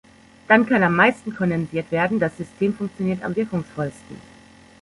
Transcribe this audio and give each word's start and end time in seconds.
Dann 0.47 0.65
kann 0.65 0.81
am 0.81 0.95
meisten 0.95 1.35
kondensiert 1.35 1.91
werden, 1.91 2.17
das 2.17 2.35
System 2.35 2.73
funktioniert 2.73 3.21
am 3.21 3.35
wirkungsvollsten. 3.35 4.17